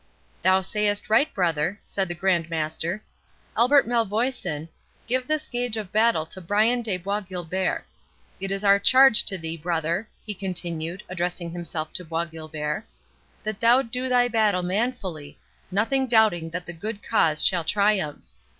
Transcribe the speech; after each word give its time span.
"Thou 0.41 0.61
sayest 0.61 1.11
right, 1.11 1.31
brother," 1.31 1.79
said 1.85 2.07
the 2.07 2.15
Grand 2.15 2.49
Master. 2.49 3.03
"Albert 3.55 3.85
Malvoisin, 3.85 4.67
give 5.05 5.27
this 5.27 5.47
gage 5.47 5.77
of 5.77 5.91
battle 5.91 6.25
to 6.25 6.41
Brian 6.41 6.81
de 6.81 6.97
Bois 6.97 7.19
Guilbert.—It 7.19 8.49
is 8.49 8.63
our 8.63 8.79
charge 8.79 9.23
to 9.25 9.37
thee, 9.37 9.55
brother," 9.55 10.09
he 10.25 10.33
continued, 10.33 11.03
addressing 11.07 11.51
himself 11.51 11.93
to 11.93 12.03
Bois 12.03 12.25
Guilbert, 12.25 12.83
"that 13.43 13.59
thou 13.59 13.83
do 13.83 14.09
thy 14.09 14.27
battle 14.27 14.63
manfully, 14.63 15.37
nothing 15.69 16.07
doubting 16.07 16.49
that 16.49 16.65
the 16.65 16.73
good 16.73 17.03
cause 17.07 17.45
shall 17.45 17.63
triumph. 17.63 18.25